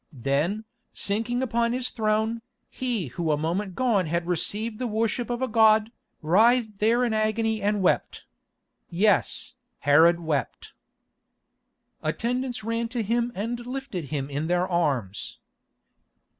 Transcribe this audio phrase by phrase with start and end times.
[0.11, 5.43] Then, sinking upon his throne, he who a moment gone had received the worship of
[5.43, 5.91] a god,
[6.23, 8.25] writhed there in agony and wept.
[8.89, 10.73] Yes, Herod wept.
[12.01, 15.37] Attendants ran to him and lifted him in their arms.